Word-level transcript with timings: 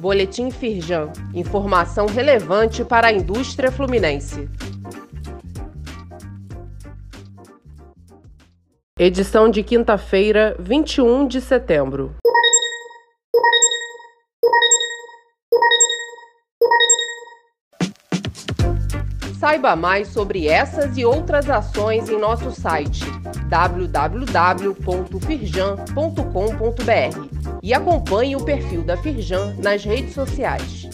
Boletim 0.00 0.50
Firjan. 0.50 1.12
Informação 1.34 2.06
relevante 2.06 2.82
para 2.84 3.08
a 3.08 3.12
indústria 3.12 3.70
fluminense. 3.70 4.48
Edição 8.98 9.50
de 9.50 9.62
quinta-feira, 9.62 10.56
21 10.58 11.26
de 11.28 11.40
setembro. 11.42 12.14
Saiba 19.38 19.74
mais 19.76 20.08
sobre 20.08 20.46
essas 20.46 20.98
e 20.98 21.04
outras 21.04 21.48
ações 21.48 22.10
em 22.10 22.18
nosso 22.18 22.50
site 22.52 23.06
www.firjan.com.br 23.48 25.80
e 27.62 27.74
acompanhe 27.74 28.36
o 28.36 28.40
perfil 28.44 28.82
da 28.82 28.96
Firjan 28.96 29.54
nas 29.58 29.84
redes 29.84 30.14
sociais. 30.14 30.89